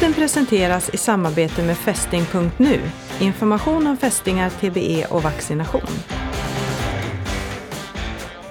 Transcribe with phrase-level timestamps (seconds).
[0.00, 2.80] Podden presenteras i samarbete med fästing.nu.
[3.18, 5.90] Information om fästingar, TBE och vaccination.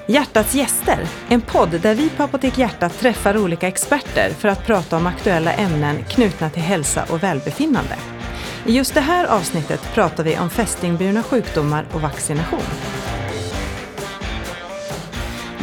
[0.08, 4.98] Hjärtats gäster, en podd där vi på Apotek Hjärtat träffar olika experter för att prata
[4.98, 7.96] om aktuella ämnen knutna till hälsa och välbefinnande.
[8.66, 12.70] I just det här avsnittet pratar vi om fästingburna sjukdomar och vaccination.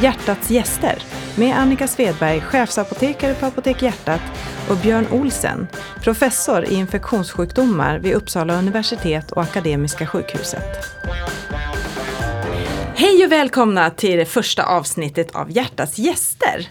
[0.00, 1.02] Hjärtats gäster
[1.36, 4.22] med Annika Svedberg, chefsapotekare på Apotek Hjärtat
[4.70, 5.66] och Björn Olsen,
[6.02, 10.96] professor i infektionssjukdomar vid Uppsala universitet och Akademiska sjukhuset.
[12.94, 16.68] Hej och välkomna till det första avsnittet av Hjärtats gäster.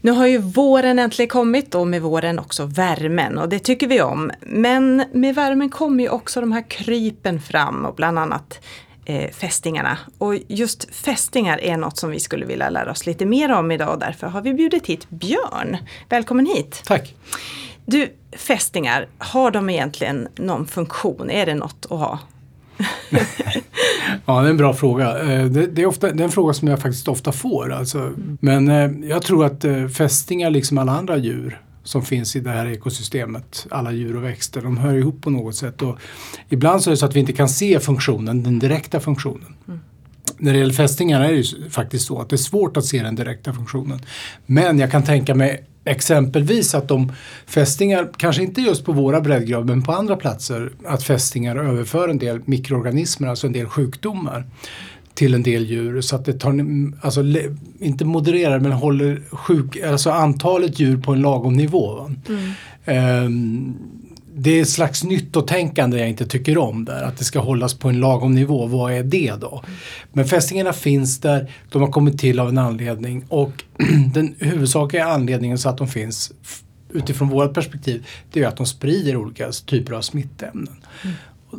[0.00, 4.00] Nu har ju våren äntligen kommit och med våren också värmen och det tycker vi
[4.00, 4.30] om.
[4.40, 8.60] Men med värmen kommer ju också de här krypen fram och bland annat
[9.06, 9.98] eh, fästingarna.
[10.18, 13.92] Och just fästingar är något som vi skulle vilja lära oss lite mer om idag
[13.92, 15.76] och därför har vi bjudit hit Björn.
[16.08, 16.82] Välkommen hit!
[16.86, 17.14] Tack!
[17.84, 21.30] Du, fästingar, har de egentligen någon funktion?
[21.30, 22.18] Är det något att ha?
[24.26, 25.18] ja, det är en bra fråga.
[25.18, 27.72] Eh, det, det, är ofta, det är en fråga som jag faktiskt ofta får.
[27.72, 28.12] Alltså.
[28.40, 32.50] Men eh, jag tror att eh, fästingar, liksom alla andra djur, som finns i det
[32.50, 35.82] här ekosystemet, alla djur och växter, de hör ihop på något sätt.
[35.82, 35.98] Och
[36.48, 39.54] ibland så är det så att vi inte kan se funktionen, den direkta funktionen.
[39.68, 39.80] Mm.
[40.38, 43.02] När det gäller fästingar är det ju faktiskt så att det är svårt att se
[43.02, 44.00] den direkta funktionen.
[44.46, 47.12] Men jag kan tänka mig exempelvis att de
[47.46, 52.18] fästingar, kanske inte just på våra breddgrader men på andra platser, att fästingar överför en
[52.18, 54.44] del mikroorganismer, alltså en del sjukdomar
[55.16, 56.64] till en del djur så att det tar,
[57.00, 57.24] alltså,
[57.80, 62.10] inte modererar men håller sjuk, alltså antalet djur på en lagom nivå.
[62.28, 63.24] Mm.
[63.24, 63.76] Um,
[64.38, 67.88] det är ett slags nyttotänkande jag inte tycker om där, att det ska hållas på
[67.88, 68.66] en lagom nivå.
[68.66, 69.64] Vad är det då?
[70.12, 73.64] Men fästingarna finns där, de har kommit till av en anledning och
[74.14, 76.32] den huvudsakliga anledningen så att de finns
[76.92, 80.76] utifrån vårt perspektiv, det är att de sprider olika typer av smittämnen.
[81.02, 81.16] Mm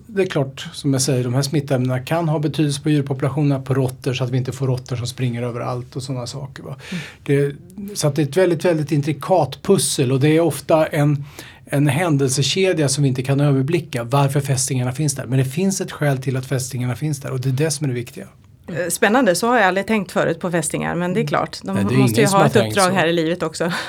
[0.07, 3.73] det är klart, som jag säger, de här smittämnena kan ha betydelse på djurpopulationerna, på
[3.73, 6.63] råttor så att vi inte får råttor som springer överallt och sådana saker.
[6.63, 6.77] Mm.
[7.23, 7.55] Det,
[7.93, 11.25] så att det är ett väldigt, väldigt intrikat pussel och det är ofta en,
[11.65, 15.25] en händelsekedja som vi inte kan överblicka varför fästingarna finns där.
[15.25, 17.83] Men det finns ett skäl till att fästingarna finns där och det är det som
[17.83, 18.27] är det viktiga.
[18.67, 21.75] Eh, spännande, så har jag aldrig tänkt förut på fästingar men det är klart, de
[21.75, 22.91] Nej, måste ju ha ett uppdrag så.
[22.91, 23.71] här i livet också.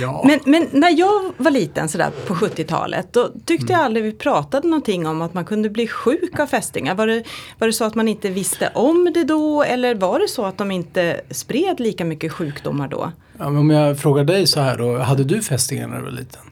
[0.00, 0.22] Ja.
[0.26, 3.78] men, men, när jag var liten sådär på 70-talet då tyckte mm.
[3.78, 6.94] jag aldrig vi pratade någonting om att man kunde bli sjuk av fästingar.
[6.94, 7.22] Var det,
[7.58, 10.58] var det så att man inte visste om det då eller var det så att
[10.58, 13.12] de inte spred lika mycket sjukdomar då?
[13.38, 16.42] Ja, om jag frågar dig så här då, hade du fästingar när du var liten?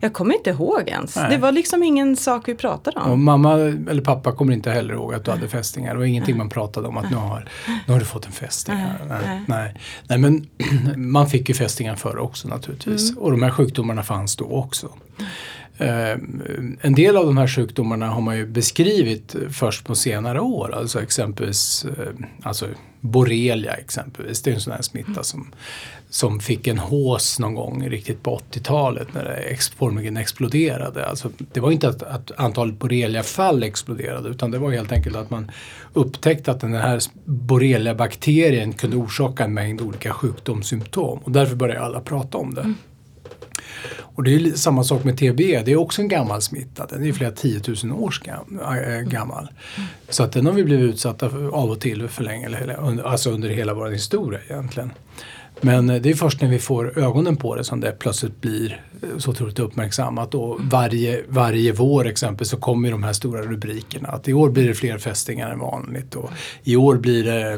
[0.00, 1.16] Jag kommer inte ihåg ens.
[1.16, 1.30] Nej.
[1.30, 3.10] Det var liksom ingen sak vi pratade om.
[3.10, 5.92] Och mamma eller pappa kommer inte heller ihåg att du hade fästingar.
[5.92, 7.48] Det var ingenting man pratade om att nu har,
[7.86, 8.74] nu har du fått en fästing.
[9.08, 9.74] Nej, nej.
[10.08, 10.18] nej.
[10.18, 10.46] men
[11.12, 13.10] man fick ju fästingar förr också naturligtvis.
[13.10, 13.22] Mm.
[13.22, 14.88] Och de här sjukdomarna fanns då också.
[15.78, 16.18] Eh,
[16.80, 20.74] en del av de här sjukdomarna har man ju beskrivit först på senare år.
[20.74, 22.66] Alltså exempelvis eh, alltså
[23.00, 24.42] borrelia exempelvis.
[24.42, 25.52] Det är en sån här smitta som
[26.10, 31.06] som fick en hås någon gång riktigt på 80-talet när det formligen exploderade.
[31.06, 35.30] Alltså, det var inte att, att antalet borreliafall exploderade utan det var helt enkelt att
[35.30, 35.50] man
[35.92, 42.00] upptäckte att den här borreliabakterien kunde orsaka en mängd olika sjukdomssymptom och därför började alla
[42.00, 42.60] prata om det.
[42.60, 42.74] Mm.
[43.98, 46.86] Och det är samma sak med TB, det är också en gammal smitta.
[46.86, 49.48] Den är flera tiotusen år äh, äh, gammal.
[50.08, 53.48] Så att den har vi blivit utsatta för av och till för länge, alltså under
[53.48, 54.92] hela vår historia egentligen.
[55.60, 58.82] Men eh, det är först när vi får ögonen på det som det plötsligt blir
[59.02, 60.34] eh, så otroligt uppmärksammat.
[60.34, 64.08] Och varje, varje vår exempel så kommer de här stora rubrikerna.
[64.08, 66.14] Att i år blir det fler fästingar än vanligt.
[66.14, 66.30] Och
[66.62, 67.52] I år blir det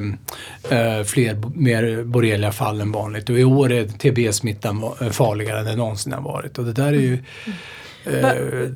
[0.77, 3.31] äh, fler, mer borreliafall än vanligt.
[3.31, 6.59] Och i år är TB-smittan farligare än den någonsin har varit.
[6.59, 7.59] Och det där är ju mm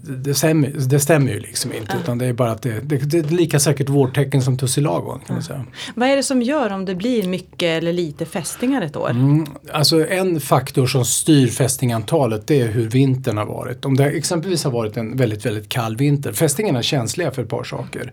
[0.02, 3.18] det, stämmer, det stämmer ju liksom inte utan det är bara att det, det, det
[3.18, 5.64] är lika säkert vårtecken som tussilagon kan man säga.
[5.94, 9.10] Vad är det som gör om det blir mycket eller lite fästingar ett år?
[9.10, 13.84] Mm, alltså en faktor som styr fästingantalet det är hur vintern har varit.
[13.84, 16.32] Om det exempelvis har varit en väldigt, väldigt kall vinter.
[16.32, 18.12] Fästingarna är känsliga för ett par saker.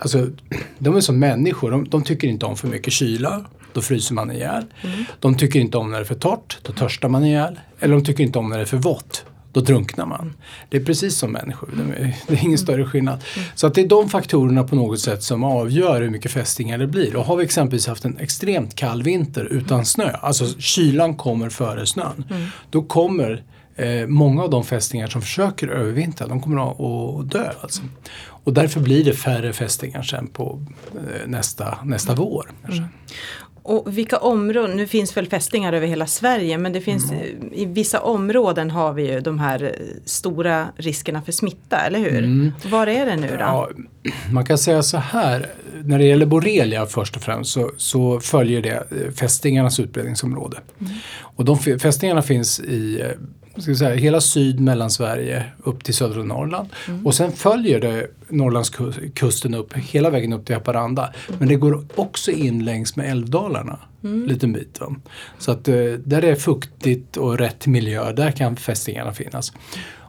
[0.00, 0.26] Alltså,
[0.78, 4.30] de är som människor, de, de tycker inte om för mycket kyla då fryser man
[4.30, 4.64] ihjäl.
[4.82, 5.04] Mm.
[5.20, 7.60] De tycker inte om när det är för torrt, då törstar man ihjäl.
[7.80, 9.24] Eller de tycker inte om när det är för vått,
[9.58, 10.34] då drunknar man.
[10.68, 11.68] Det är precis som människor,
[12.28, 13.24] det är, ingen större skillnad.
[13.54, 16.86] Så att det är de faktorerna på något sätt som avgör hur mycket fästingar det
[16.86, 17.16] blir.
[17.16, 21.86] Och har vi exempelvis haft en extremt kall vinter utan snö, alltså kylan kommer före
[21.86, 22.24] snön,
[22.70, 23.42] då kommer
[23.76, 27.52] eh, många av de fästingar som försöker övervintra, de kommer att dö.
[27.60, 27.82] Alltså.
[28.44, 30.64] Och därför blir det färre fästingar sen på
[30.94, 32.50] eh, nästa, nästa vår.
[32.68, 32.84] Mm.
[33.68, 37.52] Och vilka områden, nu finns väl fästingar över hela Sverige men det finns mm.
[37.52, 39.74] i vissa områden har vi ju de här
[40.04, 42.18] stora riskerna för smitta, eller hur?
[42.18, 42.52] Mm.
[42.64, 43.36] Var är det nu då?
[43.38, 43.68] Ja,
[44.32, 45.46] man kan säga så här,
[45.84, 50.58] när det gäller borrelia först och främst så, så följer det eh, fästingarnas utbredningsområde.
[50.80, 50.92] Mm.
[51.20, 53.06] Och de fästingarna finns i eh,
[53.62, 56.68] ska säga, hela syd Mellansverige upp till södra Norrland.
[56.88, 57.06] Mm.
[57.06, 61.12] Och sen följer det Norrlandskusten upp hela vägen upp till Haparanda.
[61.28, 61.38] Mm.
[61.38, 63.78] Men det går också in längs med älvdalarna.
[64.04, 64.26] Mm.
[64.26, 64.80] Liten bit.
[64.80, 64.94] Va?
[65.38, 65.74] Så att eh,
[66.04, 69.52] där det är fuktigt och rätt miljö, där kan fästingarna finnas.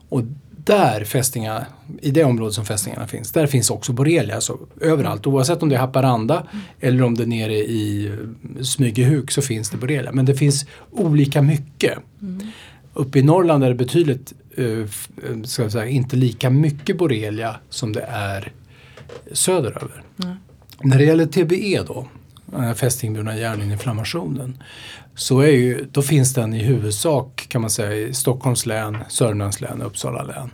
[0.10, 0.24] Och
[0.66, 1.66] där fästingar,
[2.02, 4.36] i det området som fästingarna finns, där finns också borrelia.
[4.36, 6.64] Alltså överallt, oavsett om det är Haparanda mm.
[6.80, 8.12] eller om det är nere i
[8.62, 10.12] Smygehuk så finns det borrelia.
[10.12, 11.98] Men det finns olika mycket.
[12.22, 12.48] Mm.
[13.00, 14.86] Uppe i Norrland är det betydligt, uh,
[15.44, 18.52] ska jag säga, inte lika mycket borrelia som det är
[19.32, 20.04] söderöver.
[20.24, 20.36] Mm.
[20.84, 22.08] När det gäller TBE då,
[22.76, 24.64] fästingburna hjärninflammationen,
[25.16, 29.62] så är ju, då finns den i huvudsak kan man säga i Stockholms län, Sörmlands
[29.62, 30.52] län, Uppsala län.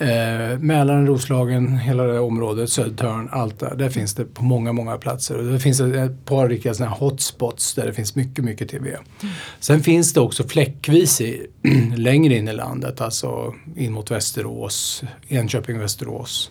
[0.00, 3.74] Eh, Mälaren, Roslagen, hela det området, Södertörn, allt där.
[3.74, 5.38] Där finns det på många, många platser.
[5.38, 8.86] Och det finns ett par riktiga sådana hotspots där det finns mycket, mycket TB.
[8.86, 9.34] Mm.
[9.60, 11.46] Sen finns det också fläckvis i,
[11.96, 16.50] längre in i landet, alltså in mot Västerås, Enköping, Västerås.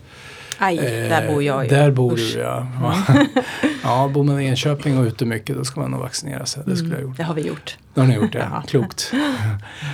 [0.57, 1.69] Aj, eh, där bor jag ju.
[1.69, 2.33] Där bor Usch.
[2.33, 2.67] du ja.
[3.09, 3.27] Mm.
[3.83, 6.63] ja, bor man i Enköping och ute mycket då ska man nog vaccinera sig.
[6.65, 7.17] Det skulle jag gjort.
[7.17, 7.77] Det har vi gjort.
[7.97, 8.63] Det har ni gjort, ja.
[8.67, 9.13] Klokt.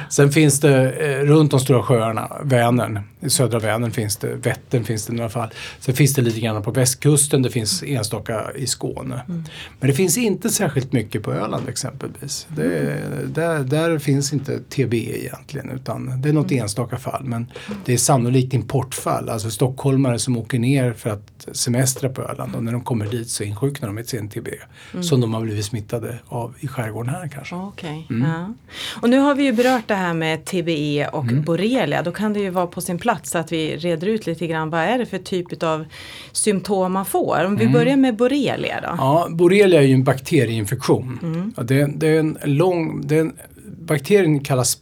[0.09, 4.83] Sen finns det eh, runt de stora sjöarna, Vänern, i södra Vänern finns det, Vättern
[4.83, 5.49] finns det i några fall.
[5.79, 9.21] Sen finns det lite grann på västkusten, det finns enstaka i Skåne.
[9.27, 9.43] Mm.
[9.79, 12.47] Men det finns inte särskilt mycket på Öland exempelvis.
[12.55, 12.97] Det,
[13.27, 16.63] där, där finns inte TB egentligen utan det är något mm.
[16.63, 17.23] enstaka fall.
[17.23, 17.47] Men
[17.85, 22.63] det är sannolikt importfall, alltså stockholmare som åker ner för att semestra på Öland och
[22.63, 24.47] när de kommer dit så insjuknar de med ett TB.
[24.93, 25.03] Mm.
[25.03, 27.55] Som de har blivit smittade av i skärgården här kanske.
[27.55, 27.92] Okay.
[28.09, 28.29] Mm.
[28.29, 28.53] Ja.
[29.01, 31.43] Och nu har vi ju berört det här med TBE och mm.
[31.43, 32.01] borrelia.
[32.01, 34.81] Då kan det ju vara på sin plats att vi reder ut lite grann vad
[34.81, 35.85] är det för typ av
[36.31, 37.45] symptom man får.
[37.45, 37.73] Om vi mm.
[37.73, 38.95] börjar med borrelia då.
[38.97, 41.19] Ja, borrelia är ju en bakterieinfektion.
[41.21, 41.53] Mm.
[41.67, 43.33] Det, det, är en lång, det är en,
[43.65, 44.81] bakterien kallas,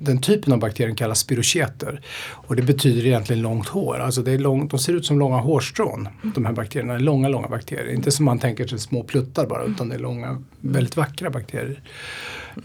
[0.00, 2.00] den typen av bakterier kallas spirocheter.
[2.30, 3.98] Och det betyder egentligen långt hår.
[3.98, 6.08] Alltså det är lång, de ser ut som långa hårstrån.
[6.22, 6.32] Mm.
[6.34, 7.94] De här bakterierna, långa, långa bakterier.
[7.94, 11.80] Inte som man tänker sig små pluttar bara utan det är långa, väldigt vackra bakterier.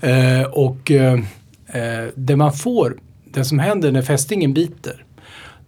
[0.01, 1.13] Eh, och eh,
[1.67, 5.05] eh det man får, det som händer när fästingen biter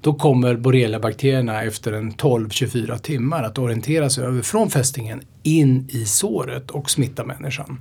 [0.01, 6.05] då kommer borreliabakterierna efter en 12-24 timmar att orientera sig över från fästingen in i
[6.05, 7.79] såret och smitta människan.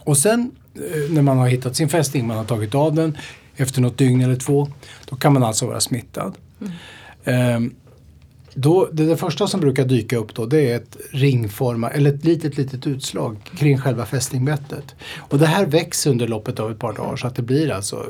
[0.00, 3.18] Och sen eh, när man har hittat sin fästing, man har tagit av den
[3.56, 4.68] efter något dygn eller två,
[5.04, 6.34] då kan man alltså vara smittad.
[6.60, 6.72] Mm.
[7.64, 7.72] Eh,
[8.54, 12.24] då, det, det, första som brukar dyka upp då det är ett ringformat, eller ett
[12.24, 14.94] litet litet utslag kring själva fästingbettet.
[15.16, 18.06] Och det här växer under loppet av ett par dagar så att det blir alltså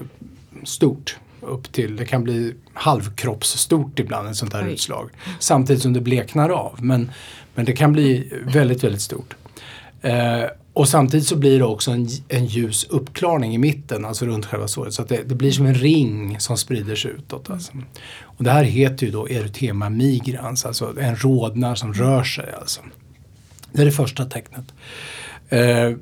[0.65, 1.17] stort.
[1.41, 4.73] Upp till, det kan bli halvkroppsstort ibland ett sånt här Oj.
[4.73, 5.11] utslag.
[5.39, 6.79] Samtidigt som det bleknar av.
[6.85, 7.11] Men,
[7.55, 9.35] men det kan bli väldigt, väldigt stort.
[10.03, 10.45] Eh,
[10.79, 14.69] och samtidigt så blir det också en, en ljus uppklarning i mitten, alltså runt själva
[14.69, 14.95] såret.
[14.95, 17.51] Så att det, det blir som en ring som sprider sig utåt.
[17.51, 17.73] Alltså.
[18.23, 22.53] Och det här heter ju då erotema migrans, alltså en rodnad som rör sig.
[22.61, 22.81] Alltså.
[23.73, 24.65] Det är det första tecknet.
[25.49, 25.93] Eh,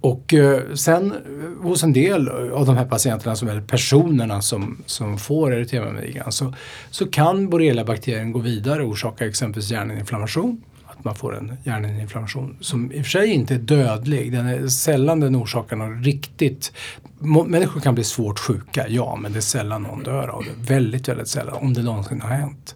[0.00, 4.82] och eh, sen eh, hos en del av de här patienterna, som är personerna som,
[4.86, 6.54] som får erotema migrans, så,
[6.90, 10.62] så kan borreliabakterien gå vidare och orsaka exempelvis hjärninflammation
[10.98, 14.32] att man får en hjärninflammation som i och för sig inte är dödlig.
[14.32, 16.72] Den är sällan den orsakar något riktigt
[17.20, 20.72] Människor kan bli svårt sjuka, ja, men det är sällan någon dör av det.
[20.72, 22.74] Väldigt, väldigt sällan, om det någonsin har hänt.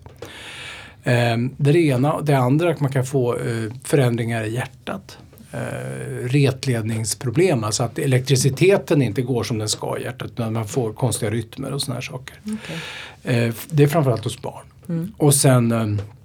[1.02, 2.20] Eh, det ena.
[2.20, 5.18] Det andra, att man kan få eh, förändringar i hjärtat.
[5.52, 10.92] Eh, retledningsproblem, alltså att elektriciteten inte går som den ska i hjärtat utan man får
[10.92, 12.36] konstiga rytmer och sådana här saker.
[12.44, 13.36] Okay.
[13.36, 14.64] Eh, det är framförallt hos barn.
[14.88, 15.12] Mm.
[15.16, 16.21] Och sen ehm, Eh,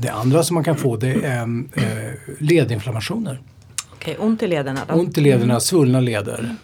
[0.00, 1.42] det andra som man kan få det är
[1.74, 3.40] eh, ledinflammationer.
[3.92, 4.94] Okej, okay, ont i lederna då?
[4.94, 5.60] Ont i lederna, mm.
[5.60, 6.56] svullna leder.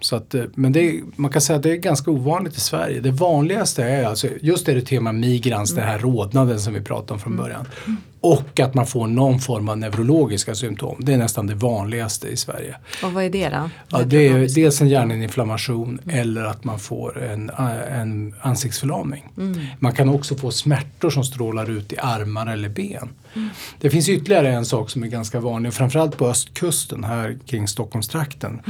[0.00, 3.00] Så att, eh, men det man kan säga att det är ganska ovanligt i Sverige.
[3.00, 5.80] Det vanligaste är alltså just det tema migrans, mm.
[5.80, 7.44] den här rodnaden som vi pratade om från mm.
[7.44, 7.66] början.
[8.24, 10.96] Och att man får någon form av neurologiska symptom.
[10.98, 12.76] Det är nästan det vanligaste i Sverige.
[13.02, 13.70] Och vad är det då?
[13.88, 16.20] Ja, det är dels en hjärninflammation mm.
[16.20, 17.50] eller att man får en,
[17.90, 19.24] en ansiktsförlamning.
[19.36, 19.60] Mm.
[19.78, 23.08] Man kan också få smärtor som strålar ut i armar eller ben.
[23.34, 23.48] Mm.
[23.80, 28.60] Det finns ytterligare en sak som är ganska vanlig, framförallt på östkusten här kring Stockholmstrakten.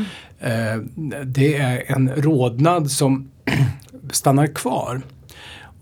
[0.40, 0.84] Mm.
[1.10, 3.30] Eh, det är en rodnad som
[4.10, 5.02] stannar kvar.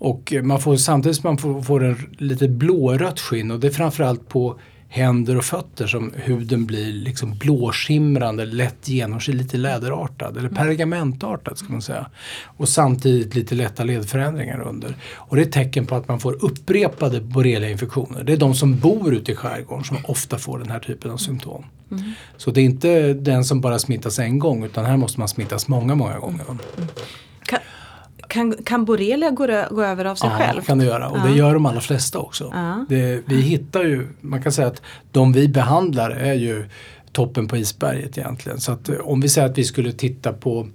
[0.03, 3.71] Och man får, samtidigt som man får, får en lite blårött skinn och det är
[3.71, 10.49] framförallt på händer och fötter som huden blir liksom blåskimrande, lätt genomskinlig, lite läderartad eller
[10.49, 12.09] pergamentartad ska man säga.
[12.57, 14.95] Och samtidigt lite lätta ledförändringar under.
[15.13, 18.23] Och det är ett tecken på att man får upprepade borreliainfektioner.
[18.23, 21.17] Det är de som bor ute i skärgården som ofta får den här typen av
[21.17, 21.65] symptom.
[21.91, 22.11] Mm.
[22.37, 25.67] Så det är inte den som bara smittas en gång utan här måste man smittas
[25.67, 26.43] många, många gånger.
[26.49, 26.59] Mm.
[28.33, 30.61] Kan, kan, borrelia gå, gå, över av sig ja, själv?
[30.61, 31.23] Kan det göra och ja.
[31.23, 32.51] det gör de allra flesta också.
[32.53, 32.85] Ja.
[32.89, 36.65] Det, vi hittar ju, man kan säga att de vi behandlar är ju
[37.11, 38.59] toppen på isberget egentligen.
[38.59, 40.67] Så att eh, om vi säger att vi skulle titta på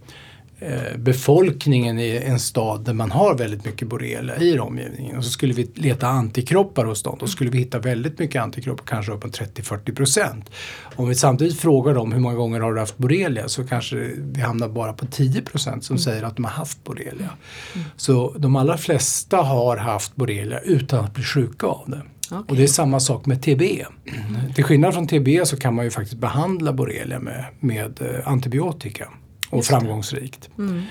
[0.97, 5.55] befolkningen i en stad där man har väldigt mycket borrelia i omgivningen och så skulle
[5.55, 7.17] vi leta antikroppar hos dem.
[7.21, 10.51] Då skulle vi hitta väldigt mycket antikroppar, kanske upp 30-40 procent.
[10.97, 14.41] Om vi samtidigt frågar dem hur många gånger har du haft borrelia så kanske vi
[14.41, 16.03] hamnar bara på 10 procent som mm.
[16.03, 17.31] säger att de har haft borrelia.
[17.75, 17.87] Mm.
[17.97, 22.03] Så de allra flesta har haft borrelia utan att bli sjuka av det.
[22.31, 22.43] Okay.
[22.49, 23.63] Och det är samma sak med TB.
[23.63, 24.53] Mm.
[24.55, 29.09] Till skillnad från TB så kan man ju faktiskt behandla borrelia med, med eh, antibiotika
[29.51, 30.49] och framgångsrikt.
[30.59, 30.83] Mm.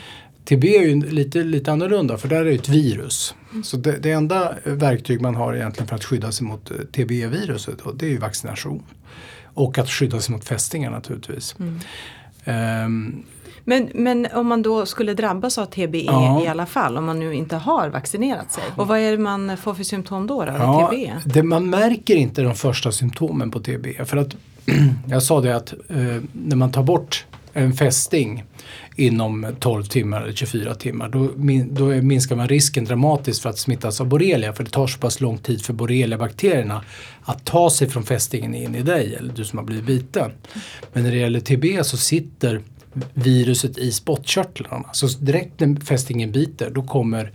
[0.46, 3.36] TB är ju lite, lite annorlunda för där är det ett virus.
[3.52, 3.64] Mm.
[3.64, 7.80] Så det, det, enda verktyg man har egentligen för att skydda sig mot eh, TB-viruset
[7.96, 8.84] det är ju vaccination.
[9.44, 11.56] Och att skydda sig mot fästingar naturligtvis.
[11.60, 12.86] Mm.
[12.86, 13.26] Um,
[13.64, 16.44] men, men om man då skulle drabbas av TBE ja.
[16.44, 18.64] i alla fall, om man nu inte har vaccinerat sig.
[18.76, 20.46] Och vad är det man får för symptom då?
[20.46, 21.22] då ja, TBE?
[21.26, 24.06] Det, man märker inte de första symptomen på TBE.
[24.06, 24.36] För att
[25.08, 25.98] jag sa det att eh,
[26.32, 27.26] när man tar bort
[27.58, 28.44] en fästing
[28.96, 31.32] inom 12 timmar eller 24 timmar då,
[31.72, 35.22] då minskar man risken dramatiskt för att smittas av borrelia för det tar så pass
[35.22, 36.84] lång tid för borreliabakterierna
[37.24, 40.32] att ta sig från fästingen in i dig eller du som har blivit biten.
[40.94, 42.62] Men när det gäller TB så sitter
[43.14, 47.32] viruset i spottkörtlarna så direkt när fästingen biter då kommer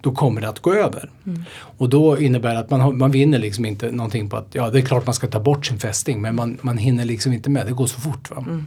[0.00, 1.10] då kommer det att gå över.
[1.26, 1.42] Mm.
[1.54, 4.70] Och då innebär det att man, har, man vinner liksom inte någonting på att, ja
[4.70, 7.50] det är klart man ska ta bort sin fästing men man, man hinner liksom inte
[7.50, 8.30] med, det går så fort.
[8.30, 8.44] Va?
[8.48, 8.66] Mm.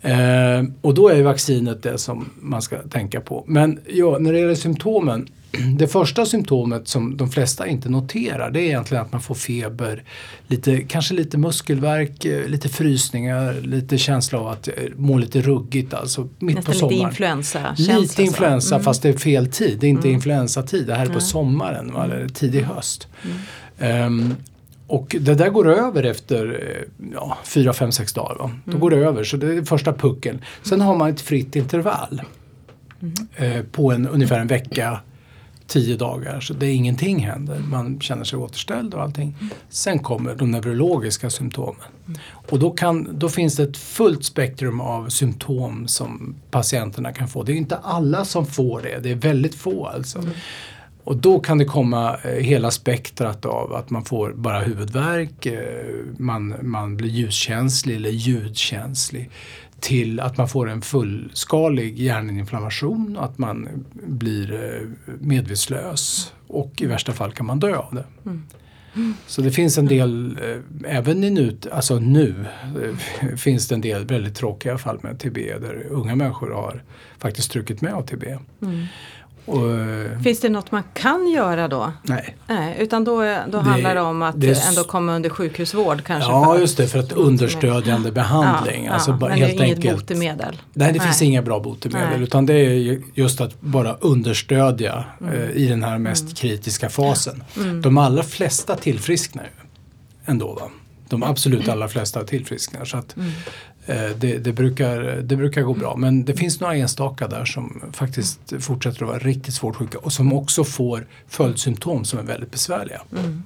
[0.00, 3.44] Eh, och då är vaccinet det som man ska tänka på.
[3.46, 5.28] Men ja, när det gäller symptomen.
[5.78, 10.04] Det första symptomet som de flesta inte noterar det är egentligen att man får feber,
[10.46, 15.94] lite, kanske lite muskelvärk, eh, lite frysningar, lite känsla av att eh, må lite ruggigt
[15.94, 16.98] alltså mitt Nästan på sommaren.
[16.98, 17.74] lite influensa.
[17.78, 18.84] Lite influensa mm.
[18.84, 20.14] fast det är fel tid, det är inte mm.
[20.14, 23.08] influensatid, det här är på sommaren eller tidig höst.
[23.78, 24.06] Mm.
[24.06, 24.34] Um,
[24.86, 28.36] och det där går över efter eh, ja, 4, 5, 6 dagar.
[28.38, 28.50] Va?
[28.64, 28.80] Då mm.
[28.80, 30.40] går det över, så det är första pucken.
[30.62, 32.22] Sen har man ett fritt intervall
[33.02, 33.14] mm.
[33.36, 35.00] eh, på en, ungefär en vecka,
[35.66, 36.40] tio dagar.
[36.40, 37.58] Så det är ingenting händer.
[37.58, 39.36] Man känner sig återställd och allting.
[39.68, 41.88] Sen kommer de neurologiska symptomen.
[42.30, 47.42] Och då, kan, då finns det ett fullt spektrum av symptom som patienterna kan få.
[47.42, 50.18] Det är inte alla som får det, det är väldigt få alltså.
[50.18, 50.30] Mm.
[51.04, 55.60] Och då kan det komma eh, hela spektrat av att man får bara huvudvärk, eh,
[56.18, 59.30] man, man blir ljuskänslig eller ljudkänslig
[59.80, 67.12] till att man får en fullskalig hjärninflammation, att man blir eh, medvetslös och i värsta
[67.12, 68.04] fall kan man dö av det.
[68.26, 68.42] Mm.
[69.26, 70.38] Så det finns en del,
[70.86, 72.44] även i nu, alltså nu
[73.36, 76.82] finns det en del väldigt tråkiga fall med TB där unga människor har
[77.18, 78.24] faktiskt strukit med av TB.
[78.62, 78.86] Mm.
[79.46, 81.92] Och, eh, Finns det något man kan göra då?
[82.02, 82.36] Nej.
[82.46, 86.30] nej utan då, då det, handlar det om att det, ändå komma under sjukhusvård kanske?
[86.30, 88.84] Ja, just det, för att understödjande behandling.
[88.84, 90.62] Ja, alltså, ja, bara, men helt det är inget enkelt, botemedel?
[90.72, 91.08] Nej, det nej.
[91.08, 92.22] finns inga bra botemedel nej.
[92.22, 95.34] utan det är just att bara understödja mm.
[95.34, 96.34] eh, i den här mest mm.
[96.34, 97.44] kritiska fasen.
[97.56, 97.82] Mm.
[97.82, 99.66] De allra flesta tillfrisknar ju
[100.26, 100.52] ändå.
[100.54, 100.70] Va?
[101.08, 102.84] De absolut allra flesta tillfrisknar.
[102.84, 103.30] Så att, mm.
[103.86, 107.82] Eh, det, det, brukar, det brukar gå bra men det finns några enstaka där som
[107.92, 112.50] faktiskt fortsätter att vara riktigt svårt sjuka och som också får följdsymptom som är väldigt
[112.50, 113.02] besvärliga.
[113.12, 113.42] Mm.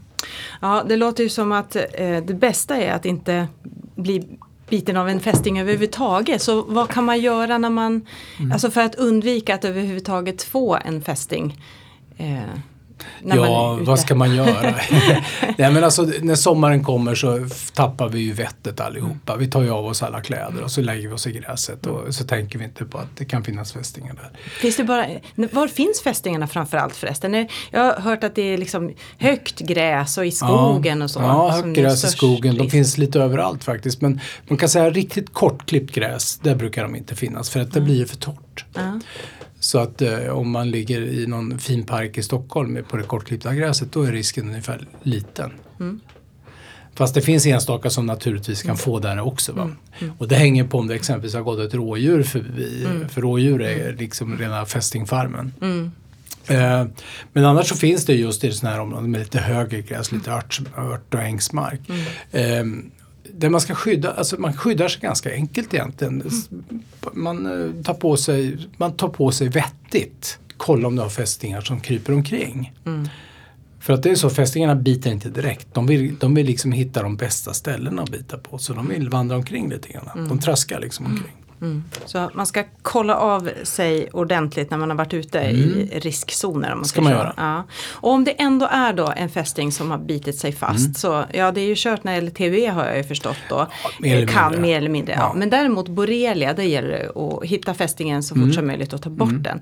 [0.60, 3.48] Ja, det låter ju som att eh, det bästa är att inte
[3.94, 4.24] bli
[4.70, 6.42] biten av en fästing överhuvudtaget.
[6.42, 8.06] Så vad kan man göra när man,
[8.38, 8.52] mm.
[8.52, 11.64] alltså för att undvika att överhuvudtaget få en fästing?
[12.16, 12.40] Eh,
[13.24, 14.62] ja, vad ska man göra?
[15.58, 19.36] Nej, men alltså, när sommaren kommer så tappar vi ju vettet allihopa.
[19.36, 22.14] Vi tar ju av oss alla kläder och så lägger vi oss i gräset och
[22.14, 24.30] så tänker vi inte på att det kan finnas fästingar där.
[24.60, 27.48] Finns det bara, var finns fästingarna framförallt förresten?
[27.70, 31.20] Jag har hört att det är liksom högt gräs och i skogen ja, och så.
[31.20, 32.56] Ja, högt gräs i skogen.
[32.56, 34.00] De finns lite överallt faktiskt.
[34.00, 37.78] Men man kan säga riktigt kortklippt gräs, där brukar de inte finnas för att det
[37.78, 37.92] mm.
[37.92, 38.64] blir för torrt.
[38.76, 39.00] Mm.
[39.60, 43.54] Så att eh, om man ligger i någon fin park i Stockholm på det kortklippta
[43.54, 45.50] gräset då är risken ungefär liten.
[45.80, 46.00] Mm.
[46.94, 48.78] Fast det finns enstaka som naturligtvis kan mm.
[48.78, 49.52] få där också.
[49.52, 49.62] Va?
[49.62, 49.76] Mm.
[50.00, 50.14] mm.
[50.18, 52.84] Och det hänger på om det exempelvis har gått ett rådjur förbi.
[52.84, 53.08] Mm.
[53.08, 53.96] För rådjur är mm.
[53.96, 55.52] liksom rena fästingfarmen.
[56.46, 56.86] Eh,
[57.32, 60.30] men annars så finns det just i sådana här områden med lite högre gräs, lite
[60.30, 61.80] ört, ört och ängsmark.
[62.30, 62.64] Eh,
[63.40, 66.22] det man ska skydda, alltså man skyddar sig ganska enkelt egentligen.
[66.22, 66.82] Mm.
[67.12, 70.38] Man, eh, tar på sig, man tar på sig vettigt.
[70.56, 72.72] Kolla om du har fästingar som kryper omkring.
[72.86, 73.08] Mm.
[73.80, 75.74] För att det är så, fästingarna biter inte direkt.
[75.74, 78.58] De vill, de vill liksom hitta de bästa ställena att bita på.
[78.58, 80.08] Så de vill vandra omkring lite grann.
[80.14, 80.28] Mm.
[80.28, 81.36] De traskar liksom omkring.
[81.62, 81.84] Mm.
[82.06, 85.60] Så man ska kolla av sig ordentligt när man har varit ute mm.
[85.60, 86.72] i riskzoner.
[86.72, 87.34] Om man ska man göra.
[87.36, 87.64] Ja.
[87.90, 90.94] Och om det ändå är då en fästing som har bitit sig fast mm.
[90.94, 93.56] så ja det är ju kört när det gäller TBE har jag ju förstått då.
[93.56, 94.62] Ja, mer kan mindre.
[94.62, 95.14] mer eller mindre.
[95.14, 95.32] Ja.
[95.36, 98.52] Men däremot borrelia det gäller att hitta fästingen så fort mm.
[98.52, 99.42] som möjligt och ta bort mm.
[99.42, 99.60] den.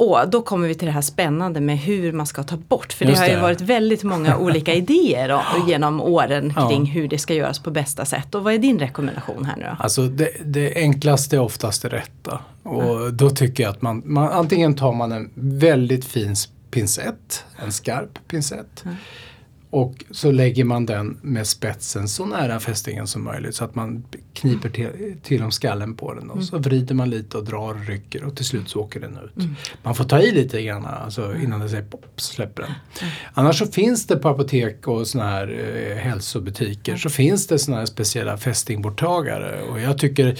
[0.00, 2.92] Och då kommer vi till det här spännande med hur man ska ta bort.
[2.92, 6.92] För det har ju varit väldigt många olika idéer genom åren kring ja.
[6.92, 8.34] hur det ska göras på bästa sätt.
[8.34, 9.76] Och vad är din rekommendation här nu då?
[9.78, 12.38] Alltså det, det enklaste är oftast det rätta.
[12.62, 13.16] Och mm.
[13.16, 16.34] då tycker jag att man, man, antingen tar man en väldigt fin
[16.70, 18.84] pincett, en skarp pincett.
[18.84, 18.96] Mm.
[19.70, 24.04] Och så lägger man den med spetsen så nära fästingen som möjligt så att man
[24.34, 26.30] kniper till, till om skallen på den.
[26.30, 26.46] Och mm.
[26.46, 29.36] så vrider man lite och drar och rycker och till slut så åker den ut.
[29.36, 29.54] Mm.
[29.82, 32.72] Man får ta i lite grann alltså, innan det säger pop släpper den.
[33.00, 33.12] Mm.
[33.34, 35.48] Annars så finns det på apotek och såna här
[35.90, 39.62] eh, hälsobutiker så finns det såna här speciella fästingborttagare.
[39.62, 40.38] Och jag tycker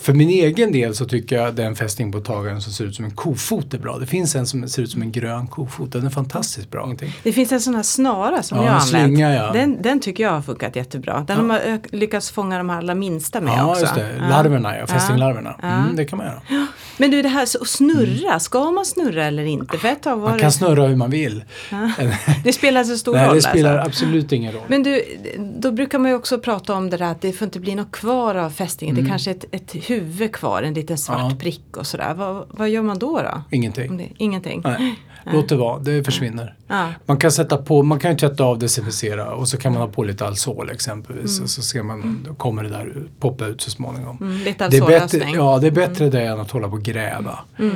[0.00, 3.74] för min egen del så tycker jag den fästingborttagaren som ser ut som en kofot
[3.74, 3.98] är bra.
[3.98, 5.92] Det finns en som ser ut som en grön kofot.
[5.92, 6.94] Den är fantastiskt bra.
[7.22, 9.04] Det finns en sån här snara som ja, jag har använt.
[9.04, 9.52] Slinga, ja.
[9.52, 11.24] den, den tycker jag har funkat jättebra.
[11.26, 11.34] Den ja.
[11.34, 13.80] har man lyckats fånga de allra minsta med ja, också.
[13.80, 14.28] Just det.
[14.30, 14.86] Larverna, ja.
[14.86, 15.54] Fästinglarverna.
[15.62, 16.66] Mm, det kan man göra.
[16.96, 18.40] Men du det här att snurra, mm.
[18.40, 19.78] ska man snurra eller inte?
[19.78, 20.50] För ett man kan det...
[20.50, 21.44] snurra hur man vill.
[22.44, 23.32] det spelar så stor Nej, roll?
[23.32, 23.88] Nej, det spelar alltså.
[23.88, 24.62] absolut ingen roll.
[24.68, 25.04] Men du,
[25.38, 27.92] då brukar man ju också prata om det där att det får inte bli något
[27.92, 28.94] kvar av fästingen.
[28.94, 29.04] Mm.
[29.04, 31.36] Det kanske är ett, ett huvud kvar, en liten svart ja.
[31.40, 32.14] prick och sådär.
[32.14, 33.22] Vad, vad gör man då?
[33.22, 33.42] då?
[33.50, 33.96] Ingenting.
[33.96, 34.60] Det, ingenting?
[34.64, 34.98] Nej.
[35.24, 36.54] Låt det vara, det försvinner.
[36.68, 36.88] Ja.
[37.06, 40.04] Man kan sätta på, man kan tvätta av, desinficera och så kan man ha på
[40.04, 41.38] lite Alzol exempelvis.
[41.38, 41.48] Mm.
[41.48, 44.18] Så ska man, kommer det där poppa ut så småningom.
[44.20, 46.10] Mm, lite det är bättre, Ja, det är bättre mm.
[46.10, 47.38] det än att hålla på och gräva.
[47.58, 47.72] Mm.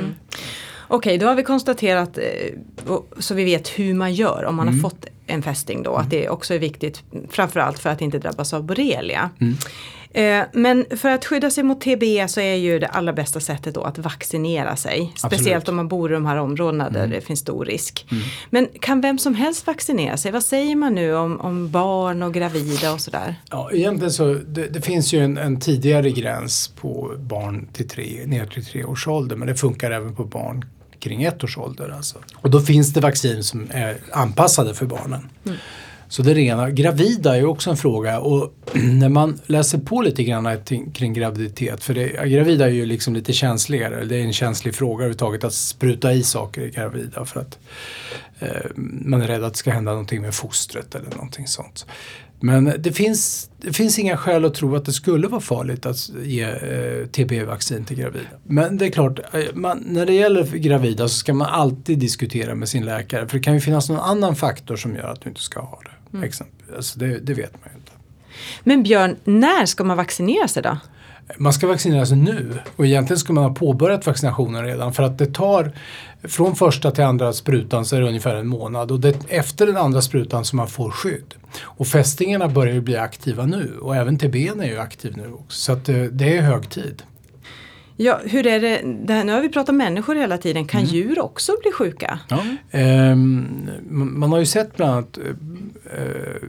[0.87, 4.67] Okej, okay, då har vi konstaterat eh, så vi vet hur man gör om man
[4.67, 4.83] mm.
[4.83, 5.95] har fått en fästing då.
[5.95, 9.29] Att det också är viktigt framförallt för att inte drabbas av borrelia.
[10.15, 13.75] Eh, men för att skydda sig mot TBE så är ju det allra bästa sättet
[13.75, 15.11] då att vaccinera sig.
[15.13, 15.33] Absolut.
[15.33, 17.09] Speciellt om man bor i de här områdena där mm.
[17.09, 18.07] det finns stor risk.
[18.11, 18.23] Mm.
[18.49, 20.31] Men kan vem som helst vaccinera sig?
[20.31, 23.35] Vad säger man nu om, om barn och gravida och sådär?
[23.49, 28.25] Ja, egentligen så det, det finns ju en, en, tidigare gräns på barn till tre,
[28.25, 30.65] ner till tre års ålder men det funkar även på barn
[30.99, 31.93] kring ett års ålder.
[31.95, 32.17] Alltså.
[32.35, 35.29] Och då finns det vaccin som är anpassade för barnen.
[35.45, 35.57] Mm.
[36.07, 40.57] Så det rena, gravida är också en fråga och när man läser på lite grann
[40.93, 44.95] kring graviditet, för det, gravida är ju liksom lite känsligare, det är en känslig fråga
[44.95, 47.59] överhuvudtaget att spruta i saker i gravida för att
[48.39, 51.85] eh, man är rädd att det ska hända någonting med fostret eller någonting sånt.
[52.39, 56.09] Men det finns, det finns inga skäl att tro att det skulle vara farligt att
[56.23, 58.25] ge eh, TB-vaccin till gravida.
[58.43, 62.55] Men det är klart, eh, man, när det gäller gravida så ska man alltid diskutera
[62.55, 65.29] med sin läkare för det kan ju finnas någon annan faktor som gör att du
[65.29, 66.17] inte ska ha det.
[66.17, 66.29] Mm.
[66.75, 67.91] Alltså det, det vet man ju inte.
[68.63, 70.77] Men Björn, när ska man vaccinera sig då?
[71.37, 75.17] Man ska vaccinera sig nu och egentligen ska man ha påbörjat vaccinationen redan för att
[75.17, 75.71] det tar
[76.23, 79.77] från första till andra sprutan så är det ungefär en månad och det, efter den
[79.77, 81.33] andra sprutan som man får skydd.
[81.61, 85.59] Och fästingarna börjar ju bli aktiva nu och även TBn är ju aktiv nu också
[85.59, 87.03] så att eh, det är hög tid.
[87.97, 90.93] Ja, hur är det, det här, nu har vi pratat människor hela tiden, kan mm.
[90.93, 92.19] djur också bli sjuka?
[92.27, 92.43] Ja.
[93.11, 95.33] Um, man har ju sett bland annat uh,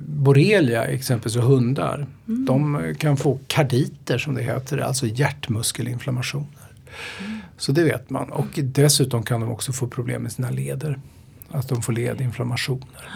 [0.01, 2.07] borrelia exempelvis och hundar.
[2.29, 2.45] Mm.
[2.45, 6.47] De kan få karditer som det heter, alltså hjärtmuskelinflammationer.
[7.21, 7.39] Mm.
[7.57, 10.99] Så det vet man och dessutom kan de också få problem med sina leder.
[11.51, 13.11] Att de får ledinflammationer.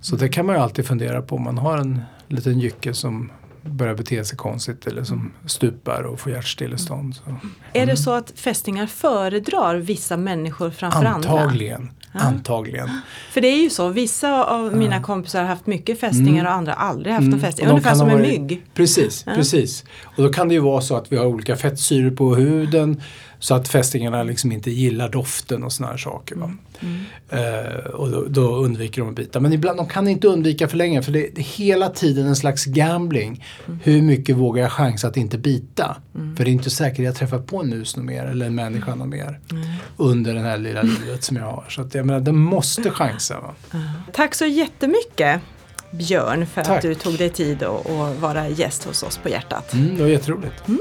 [0.00, 3.30] Så det kan man ju alltid fundera på om man har en liten jycke som
[3.62, 7.14] börjar bete sig konstigt eller som stupar och får hjärtstillestånd.
[7.14, 7.22] Så.
[7.30, 7.36] Är
[7.72, 7.96] det mm.
[7.96, 11.76] så att fästingar föredrar vissa människor framför Antagligen.
[11.76, 11.92] andra?
[12.12, 12.20] Ja.
[12.20, 12.88] Antagligen.
[13.30, 16.46] För det är ju så, vissa av mina kompisar har haft mycket fästingar mm.
[16.46, 17.30] och andra aldrig haft mm.
[17.30, 17.66] någon fästing.
[17.66, 18.62] Ungefär som en mygg.
[18.74, 19.34] Precis, ja.
[19.34, 19.84] precis.
[20.16, 23.00] Och då kan det ju vara så att vi har olika fettsyror på huden
[23.42, 26.34] så att fästingarna liksom inte gillar doften och såna här saker.
[26.36, 26.58] Mm.
[27.32, 29.40] Uh, och då, då, undviker de att bita.
[29.40, 32.36] Men ibland de kan inte undvika för länge för det, det är hela tiden en
[32.36, 33.44] slags gambling.
[33.66, 33.80] Mm.
[33.84, 35.96] Hur mycket vågar jag chansa att inte bita?
[36.14, 36.36] Mm.
[36.36, 38.94] För det är inte säkert att jag träffar på en mus mer eller en människa
[38.94, 39.40] något mer
[39.96, 41.64] under det här lilla livet som jag har.
[41.68, 43.40] Så att jag menar, de måste chansa.
[43.40, 43.54] Va?
[44.12, 45.40] Tack så jättemycket
[45.92, 46.76] Björn för Tack.
[46.76, 49.72] att du tog dig tid att vara gäst hos oss på Hjärtat.
[49.72, 50.68] Mm, det var jätteroligt.
[50.68, 50.80] Mm.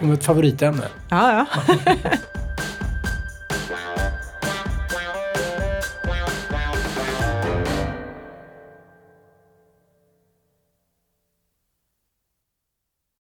[0.00, 0.84] Om ett favoritämne.
[1.08, 1.76] Ja, ja.